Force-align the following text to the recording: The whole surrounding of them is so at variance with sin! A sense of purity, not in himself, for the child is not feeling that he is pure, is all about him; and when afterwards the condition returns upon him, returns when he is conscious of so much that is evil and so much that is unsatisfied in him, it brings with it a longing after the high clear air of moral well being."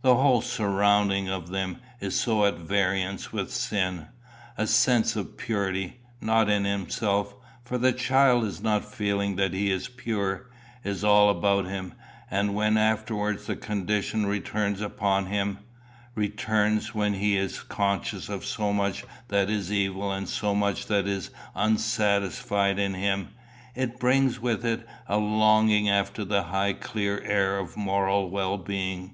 The 0.00 0.14
whole 0.14 0.40
surrounding 0.40 1.28
of 1.28 1.50
them 1.50 1.80
is 2.00 2.18
so 2.18 2.46
at 2.46 2.56
variance 2.56 3.30
with 3.30 3.52
sin! 3.52 4.06
A 4.56 4.66
sense 4.66 5.16
of 5.16 5.36
purity, 5.36 5.98
not 6.18 6.48
in 6.48 6.64
himself, 6.64 7.34
for 7.62 7.76
the 7.76 7.92
child 7.92 8.44
is 8.44 8.62
not 8.62 8.86
feeling 8.86 9.36
that 9.36 9.52
he 9.52 9.70
is 9.70 9.88
pure, 9.88 10.46
is 10.82 11.04
all 11.04 11.28
about 11.28 11.66
him; 11.66 11.92
and 12.30 12.54
when 12.54 12.78
afterwards 12.78 13.44
the 13.46 13.54
condition 13.56 14.24
returns 14.24 14.80
upon 14.80 15.26
him, 15.26 15.58
returns 16.14 16.94
when 16.94 17.12
he 17.12 17.36
is 17.36 17.60
conscious 17.60 18.30
of 18.30 18.42
so 18.46 18.72
much 18.72 19.04
that 19.28 19.50
is 19.50 19.70
evil 19.70 20.10
and 20.10 20.30
so 20.30 20.54
much 20.54 20.86
that 20.86 21.06
is 21.06 21.28
unsatisfied 21.54 22.78
in 22.78 22.94
him, 22.94 23.34
it 23.74 24.00
brings 24.00 24.40
with 24.40 24.64
it 24.64 24.88
a 25.06 25.18
longing 25.18 25.90
after 25.90 26.24
the 26.24 26.44
high 26.44 26.72
clear 26.72 27.20
air 27.24 27.58
of 27.58 27.76
moral 27.76 28.30
well 28.30 28.56
being." 28.56 29.12